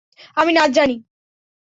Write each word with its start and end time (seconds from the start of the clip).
আমি 0.37 0.51
নাচ 0.53 0.69
জানি। 0.71 0.95